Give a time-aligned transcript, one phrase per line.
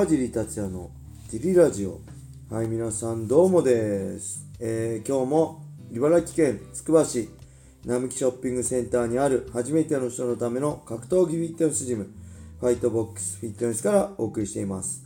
[0.00, 0.90] 川尻達也の
[1.30, 2.00] ディリラジオ。
[2.48, 5.62] はい皆さんどうもです、えー今日も
[5.92, 7.28] 茨城県つくば市
[7.84, 12.08] 並木ショッピングセンターにある初めての人のための格闘技フィットネスジム
[12.60, 15.04] ファイトボックスフィットネスからお送りしています。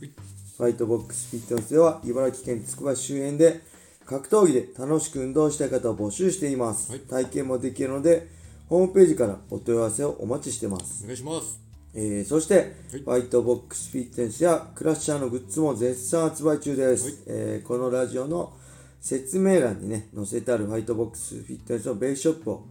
[0.57, 3.59] ファイトボックスフィットネスでは茨城県つくば市周辺で
[4.05, 7.01] 格闘技で楽しく運動したい方を募集しています、はい。
[7.01, 8.29] 体験もできるので
[8.69, 11.03] ホームページからお問い合わせをお待ちしてます。
[11.03, 11.64] お願いします。
[11.97, 12.65] えーそして、はい。
[12.65, 17.15] ファイトボックスフィットネスやクラッシャーのグッズも絶賛発売中です、はい。
[17.27, 18.53] えーこのラジオの
[18.99, 22.65] 説明欄にね載せてあるファイトボックスフィットネスのベースショップを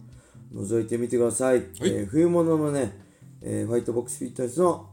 [0.53, 2.91] 覗いてみてください、えー冬物のね、
[3.41, 4.89] えーファイトボックスフィットネスの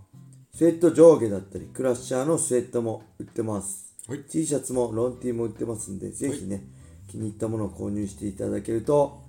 [0.55, 4.21] スウェット上下だったりクラッシャーのスウェットも売ってます、はい。
[4.21, 6.65] T シャツもロン T も売ってますんでぜひね、
[7.09, 9.22] 気に入ったものを購入していただけると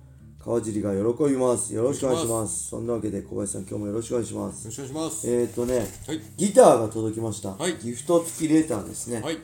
[0.44, 1.72] 川尻が喜びます。
[1.72, 2.68] よろしくお願いします。
[2.68, 4.64] そんなわけで小林さん今日もよろしくお願いします。
[4.64, 5.30] よろしくお願いします。
[5.30, 6.20] えーとね、はい。
[6.36, 7.76] ギターが届きました、はい。
[7.78, 9.38] ギフト付きレーターですね、はい。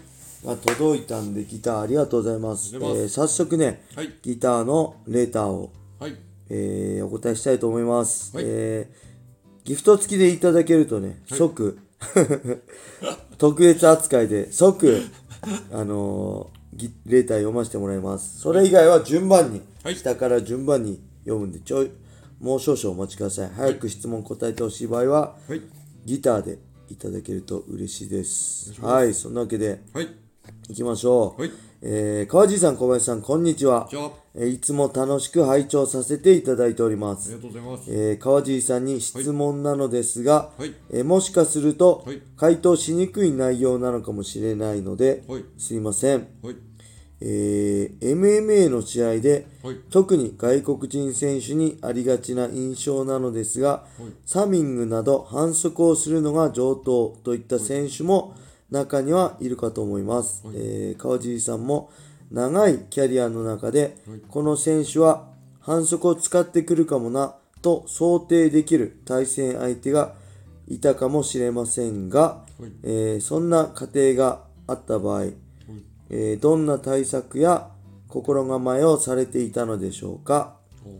[0.44, 2.76] が届いたんでギターありがとうございます。
[2.76, 4.12] ありがとうございえー早速ね、はい。
[4.20, 6.16] ギターのレーターを、はい。
[6.50, 8.44] えーお答えしたいと思います、はい。
[8.46, 9.10] えー
[9.64, 11.78] ギフト付きでいただけるとね、即
[13.38, 15.02] 特別扱いで即
[15.72, 21.90] あのーギレーター読ませてもらいますそれ以外は順番に、はい下から順番に読むんでちょい
[22.40, 25.60] もう少々お待ちください早く質問答えてほしい場合は、はい。
[26.06, 28.72] ギターでいただけると嬉しいです。
[28.80, 30.08] はい、そんなわけで、はい。
[30.70, 31.40] 行きましょう。
[31.42, 31.50] はい
[31.82, 33.88] えー、川地さん、小林さん、こんにちは。
[34.34, 37.32] えーいつも楽しく拝聴させていただいておりまりす。
[37.32, 37.84] がとうございます。
[37.92, 46.28] えー、川地さんに質問なのですが、はいえーもしかすると、はい回答しにくい内容なのかもしれないので、はいすいません。
[46.42, 46.56] はい。
[47.22, 58.34] えー MMA の試合で、はい特に外国人選手にありがちな印象なのですが、はいサミングなど反則をするのが上等といった選手も
[58.70, 60.42] 中にはいるかと思います。
[60.54, 61.90] えー川尻さんも
[62.30, 63.96] 長いキャリアの中で、
[64.28, 65.28] この選手は
[65.60, 70.14] 反則を使ってくるかもなと想定できる対戦相手が
[70.68, 72.72] いたかもしれませんが、はい。
[72.84, 75.24] えーそんな過程があった場合、
[76.10, 77.70] えーどんな対策や
[78.06, 80.90] 心構えをされていたのでしょうか、お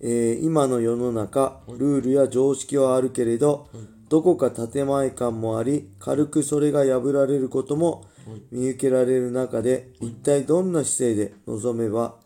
[0.00, 3.68] えー今の世の中ルールや常識はあるけれど、
[4.10, 8.04] どこか建前感もあり軽くそれが破られることも
[8.50, 12.16] 見受けられる中で一体どんな姿勢で臨めば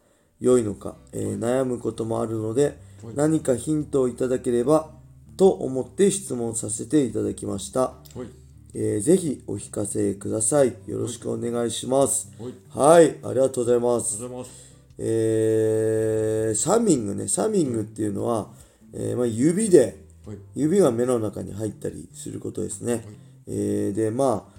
[0.40, 2.76] 良いのか、えー悩むこともあるので
[3.14, 4.90] 何かヒントをいただければ
[5.36, 7.80] と思って質問させていただきました。
[7.80, 7.92] は
[8.24, 8.28] い。
[8.74, 10.74] えーぜひお聞かせください。
[10.86, 12.30] よろしくお願いします。
[12.38, 13.02] はい。
[13.02, 14.14] はい、ありがとうございまありす。
[14.14, 14.64] がとうございます。
[14.98, 18.48] えーサミングね、サミングっていうのは、
[18.92, 20.38] えーまあ、指で、はい。
[20.54, 23.04] 指が目の中に入ったりすることですね。
[23.46, 24.54] えーで、まあ、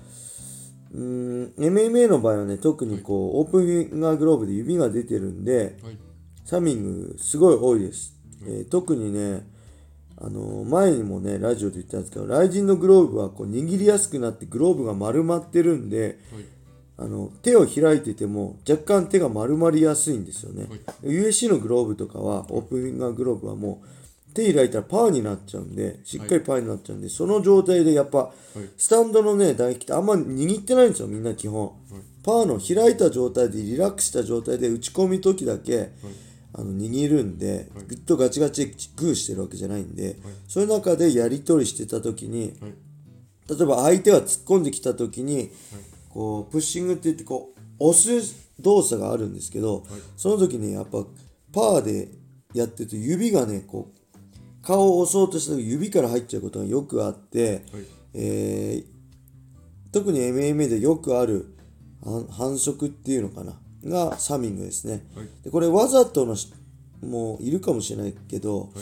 [0.94, 5.98] うーん、MMA の場合はね、特にこう、オープンフィンガーグローブで指が出てるんで、はい。
[6.46, 8.14] サミングすごい多いです。
[8.46, 9.48] えー特にね、
[10.18, 16.46] あのー前にもね、ラジオで言ったんですけど、ライジンのグローブはこう握りやすくなってグローブが丸まってるんで、はい。
[16.98, 20.68] あの手を開いてても若干手が丸まりやすいんですよね。
[21.04, 23.88] USC のグローブとかは、オープンフィンガーグローブはもう
[24.36, 28.32] 手開いたらパーになっちゃうんで、しっかりパーになっちゃうんで、その状態でやっぱ、
[28.78, 31.72] スタンドのね、唾液ってあんま握ってないんですよ、みんな基本。
[32.22, 35.92] パーの開いた状態でリラックスした状態で打ち込み時だけ、
[36.54, 42.74] あの握るんで、ぐっとガチガチでグーしてるわけじゃないんで、そういう中でやり取りしてた時に、はい。
[43.48, 45.52] 例えば相手が突っ込んできた時に、
[46.10, 49.86] こうプッシングって言ってこう押す動作があるんですけど、
[50.18, 51.06] その時にやっぱ
[51.52, 52.10] パーで
[52.54, 54.00] やってると指がねこう
[54.66, 57.86] 顔を押そうとした時指から入っちゃうことがよくあって、はい。
[58.16, 58.96] えー
[59.96, 61.56] 特に MMA でよくある
[62.04, 63.54] 反反則っていうのかな？
[63.86, 65.28] がサミングですね、はい。
[65.42, 66.52] でこれわざとのし
[67.02, 68.74] もいるかもしれないけど、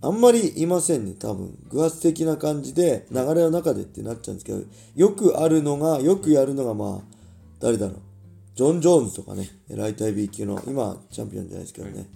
[0.00, 1.54] あんまりいませんね多分。
[1.68, 4.62] 偶発的な感じで流れの中でってなっちゃうんですけど
[4.94, 7.16] よくあるのがよくやるのがまあ
[7.60, 8.00] 誰だろう？
[8.54, 9.50] ジョン・ジョーンズとかね。
[9.68, 12.06] ライト IB 級の今チャンピオンじゃないですけどね、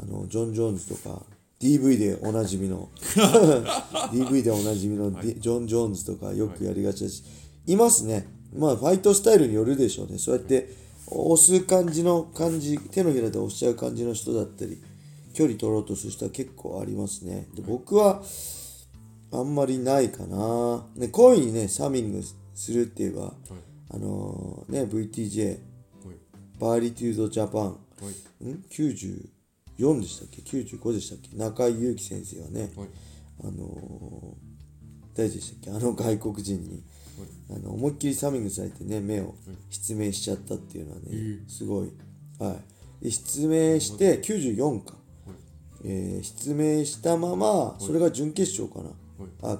[0.00, 1.20] あのジョン・ジョーンズとか
[1.60, 2.90] DV でおなじみの。
[4.12, 7.22] DV でおなじみの、ディジョン・ジョーンズとかよくやりがちだし、
[7.66, 8.26] い、ますね。
[8.54, 10.18] まあファイトスタイルによるでしょうね。
[10.18, 10.68] そうやって
[11.08, 14.82] 押す感じの感じ手のひらで押しちゃう感じの人だったり
[15.34, 17.46] 距離取ろうとする人は結構ありますね。
[17.54, 18.22] で僕は
[19.32, 22.22] あんまりないかな、ね、こういうふうにねサミング
[22.54, 23.34] するって言えば、
[23.90, 26.16] あのーね VTJ はい。
[26.58, 27.62] バーリテュードジャパン。
[27.62, 27.76] は
[28.42, 28.44] い。
[28.48, 28.64] ん？
[29.78, 31.36] 94でしたっけ？95でしたっけ？
[31.36, 32.88] 中井祐樹先生がね、はい。
[33.44, 34.46] あのー
[35.14, 35.70] 誰でしたっけ？
[35.70, 36.82] あの外国人に
[37.50, 39.34] あの思いっきりサミングされてね目を
[39.70, 41.06] 失明しちゃったっていうのはね、
[41.48, 41.92] すごい、
[42.38, 42.56] は
[43.00, 44.94] い、で失明して94か、
[45.84, 49.58] えー失明したままそれが準決勝かな、あ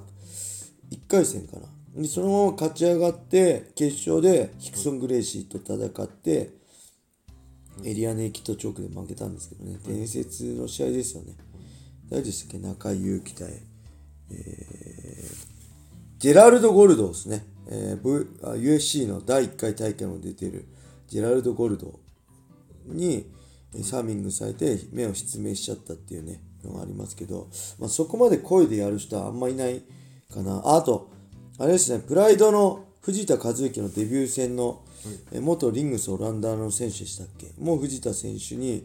[0.90, 1.62] 1回戦かな。
[2.02, 6.50] でそのまま勝ち上がって決勝でヒクソン・グレイシーと戦って、
[7.84, 11.34] エリアネイキッドチョークで負けたんですけどね、伝説の試合ですよね。
[12.10, 12.58] 誰でしたっけ？
[12.58, 13.50] 中井祐樹対、
[14.30, 15.46] えー
[16.18, 20.66] ジェラルド・ゴルドですね、えー USC の第1回大会も出てる
[21.08, 22.00] ジェラルド・ゴルド
[22.86, 23.30] に
[23.74, 27.48] えーサーミングされて目を失明しちゃったっていうねのがありますけど、
[27.78, 29.82] まあ、そこまで声でやる人はあんまいない
[30.32, 30.56] かな。
[30.64, 31.10] ああと
[31.58, 34.82] あれですねプライドの藤田和之のデビュー戦の、
[35.32, 37.52] えー元リングスオランダの選手でしたっけ？
[37.58, 38.84] もう藤田選手に、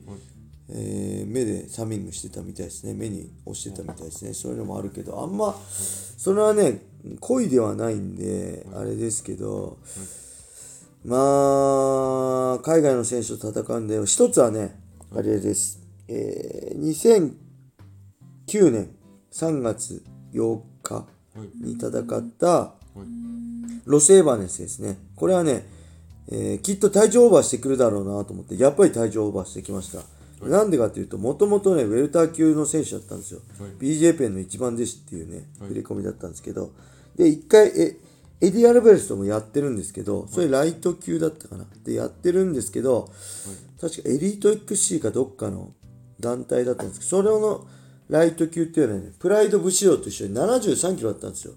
[0.69, 2.93] えー目でサミングしてたみたいですね。
[2.93, 4.33] 目に押してたみたいですね。
[4.33, 5.55] そういうのもあるけどあんま
[6.17, 6.81] それはね
[7.19, 9.77] 恋ではないんであれですけど
[11.03, 14.79] まあ海外の選手と戦うんで一つはね
[15.15, 17.31] あれです、えー
[18.47, 18.89] 2009年
[19.31, 20.03] 3月
[20.33, 21.05] 8日
[21.61, 22.73] に戦った
[23.85, 24.97] ロセーバネスですね。
[25.15, 25.65] これはね、
[26.31, 30.01] えーきっと体重オーバーしてくるだろうなと思ってやっぱり体重オーバーしてきました。
[30.47, 33.41] なんでかっていうと、もともとね、ウェルター級の選手だったんですよ。
[33.59, 33.71] はい。
[33.79, 35.69] BJ ペンの一番弟子っていうね、はい。
[35.69, 36.71] 振り込みだったんですけど、
[37.15, 37.97] で、一回、え、
[38.41, 41.65] エディ・アルバレスともやってるんですけど、それライト級だったかな。
[41.83, 43.11] で、やってるんですけど、
[43.79, 45.73] 確かエリート XC かどっかの
[46.19, 47.67] 団体だったんですけど、それの
[48.09, 51.53] ライト級っていうのはね、プライド・武士道と一緒に73キロだったんですよ。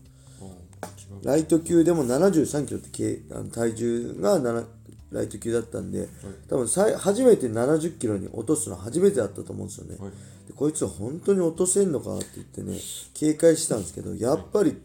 [1.22, 4.64] ライト級でも73キロってけあの体重が7
[5.12, 6.08] ライト級だったんで、
[6.48, 9.96] 多分さい初めて70キロに落とすの初めてだったと思うんですよね。
[9.98, 10.10] はい。
[10.48, 12.78] でこいつは本当に落とせんのかって言ってね、
[13.14, 14.76] 警戒したんですけど、やっぱり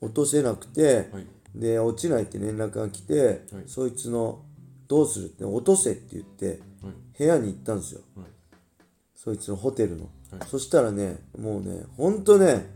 [0.00, 1.26] 落とせなくて、はい。
[1.54, 3.20] で、落ちないって連絡が来て、
[3.52, 3.64] はい。
[3.66, 4.42] そいつの、
[4.88, 6.58] どうするって、落とせって言って、はい。
[7.18, 8.00] 部屋に行ったんですよ。
[8.16, 8.26] はい。
[9.14, 10.04] そいつのホテルの。
[10.04, 10.48] はい。
[10.48, 12.66] そしたらね、もうね、ほんとね、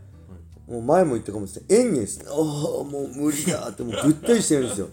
[0.67, 1.85] もう前も言ったかもしれない。
[1.87, 2.25] 演技ですね。
[2.29, 4.87] おお、もう無理だって、もうぐったりしてるんですよ。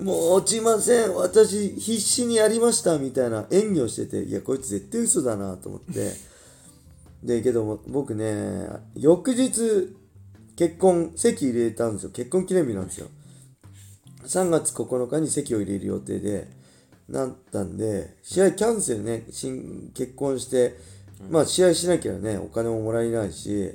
[0.00, 1.14] もう落ちません。
[1.14, 2.98] 私、必死にやりました。
[2.98, 6.12] みたいな演技をしてて、いや、こいつ絶対嘘だなと思って。
[7.22, 9.96] で、けども僕ね、翌日、
[10.56, 12.10] 結婚、籍入れたんですよ。
[12.10, 13.08] 結婚記念日なんですよ。
[14.24, 16.48] 3月9日に籍を入れる予定で、
[17.08, 20.76] なったんで、試合キャンセルね、新結婚して、
[21.30, 23.72] まあ試合しなきゃね、お金ももらえないし、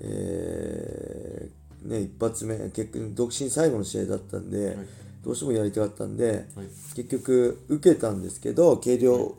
[0.00, 4.76] えーね、一発目、結局、独身最後の試合だったんで、
[5.24, 6.66] どうしてもやりたかったんで、はい。
[6.94, 9.34] 結局、受けたんですけど、軽量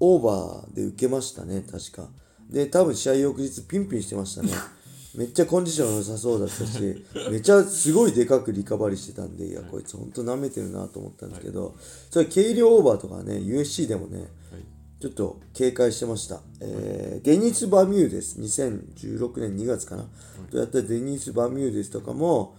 [0.00, 2.08] オーバーで受けましたね、確か。
[2.50, 4.50] で、多分試合翌日ピンピンしてましたね。
[5.14, 11.74] めっちゃコンディション良さそうだったし、めっちゃすごいでかくリカバリーしてたんで、いや、こいつほんと舐めてるなと思ったんですけど、
[12.10, 14.73] それ軽量オーバーとかね、USC でもね、はい
[15.04, 16.40] ちょっと警戒してました。
[16.62, 20.06] えーデニス・バミューデス、2016年2月かな、
[20.50, 22.56] とやったデニス・バミューデスとかも、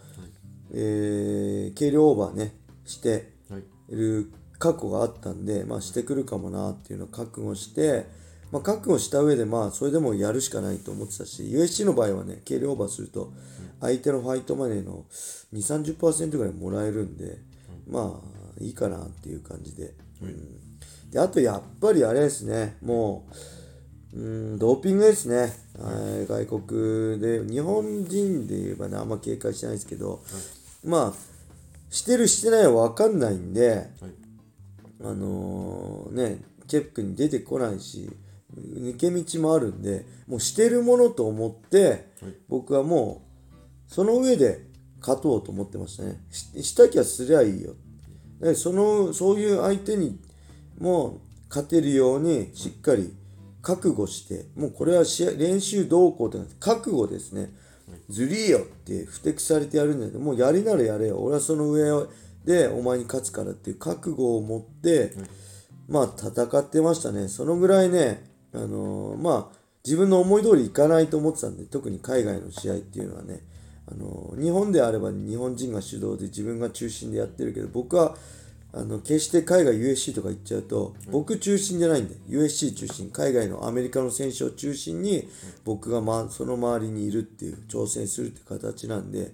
[0.71, 2.53] えー軽量オーバーね、
[2.85, 8.05] してはいる覚悟があったんで、まあしてくるかもなっていうのを覚悟して、
[8.51, 13.33] まあ覚悟した上で、まあそれでもやるしかないと思ってたし、USC の場合はね、軽量オーバーすると、
[13.81, 15.05] 相手のファイトマネーの
[15.51, 17.39] 2、30%ぐらいもらえるんで、
[17.89, 19.95] まあいいかなっていう感じで。
[20.21, 20.61] うん
[21.15, 23.25] であとやっぱりあれですね、も
[24.13, 26.27] う、うん、ドーピングですね、はい。
[26.27, 30.21] 外国で、日本人で言えばね、あんま警戒してないですけど、
[30.83, 33.87] まあ、してるしてないは分かんないんで、はい。
[35.05, 38.09] あのーね、チェックに出てこないし、
[38.53, 42.33] 抜け道もあるんで、もうしてるものと思って、はい。
[42.49, 43.21] 僕はも
[43.89, 44.65] う、その上で
[44.99, 46.21] 勝とうと思ってましたね。
[46.29, 47.71] ししたきゃすりゃいいよ。
[48.41, 50.19] でその、そういう相手に
[50.79, 53.13] もう勝てるようにしっかり
[53.61, 57.51] 覚悟して、もうこれは試合練習動向ってなくて覚悟ですね。
[58.09, 61.17] ずりーよってふてくされてやるんだけど、もうやりならやれよ。
[61.19, 62.07] 俺はその上
[62.43, 65.13] でお前に勝つからっていう覚悟を持って、
[65.87, 67.27] まあ戦ってましたね。
[67.27, 73.41] そのぐらいね、あのーまあ自分の思い通りいかないと思ってたんで、特に海外の試合っていうのはね、
[73.87, 78.15] あのー日本であれば日本人が主導で自分が中心でやってるけど、僕は
[78.77, 85.29] あの決して海外 USC とか行っちゃうと、僕中心じゃないんで、USC 中心、海外のアメリカの選手を中心に、
[85.63, 89.31] 僕が、ま、その周りにいるっていう、挑戦するって形なんで、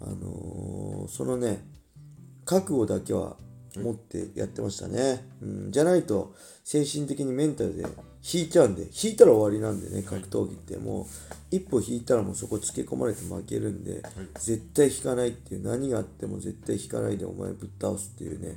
[0.00, 1.64] あのーそのね、
[2.44, 3.36] 覚悟だけは
[3.76, 5.24] 持ってやってましたね。
[5.42, 7.84] うん、じゃないと、精神的にメンタルで
[8.22, 10.76] 引いちゃうんで引いたら終わりなんでね格闘技って。
[10.76, 11.06] もう
[11.50, 14.02] 一歩引いたらもうそこつけ込まれて負けるんで、
[14.34, 18.56] 絶対引かないっていう何があっても絶対引かないでお前ぶっ倒すっていうね、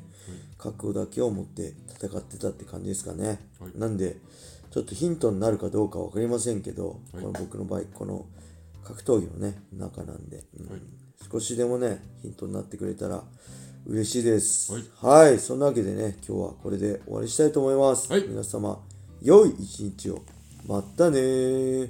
[0.58, 3.40] 覚悟だけを持って戦ってたって感じですかね、
[3.76, 4.18] なんで
[4.72, 8.26] ちょっとヒントになるかどうか分かりませんけど、この僕の場合この
[8.84, 10.82] 格闘技のね中なんで、うん。
[11.32, 13.24] 少しでもねヒントになってくれたら
[13.86, 14.72] 嬉しいです。
[15.02, 15.40] はい。
[15.40, 18.80] そんなわけでね今日はこれで終わりしたいと思います、皆様
[19.22, 20.22] 良い一日を。
[20.68, 21.90] またね